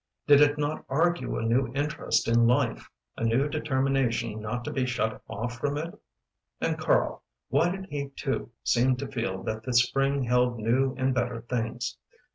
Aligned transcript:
Did 0.25 0.41
it 0.41 0.57
not 0.57 0.83
argue 0.89 1.37
a 1.37 1.43
new 1.43 1.71
interest 1.75 2.27
in 2.27 2.47
life 2.47 2.89
a 3.17 3.23
new 3.23 3.47
determination 3.47 4.41
not 4.41 4.63
to 4.65 4.71
be 4.73 4.87
shut 4.87 5.21
off 5.27 5.59
from 5.59 5.77
it? 5.77 5.93
And 6.59 6.79
Karl 6.79 7.21
why 7.49 7.69
did 7.69 7.85
he 7.85 8.09
too 8.15 8.49
seem 8.63 8.95
to 8.95 9.07
feel 9.07 9.43
that 9.43 9.61
the 9.61 9.73
spring 9.75 10.23
held 10.23 10.57
new 10.57 10.95
and 10.97 11.13
better 11.13 11.41
things? 11.41 11.97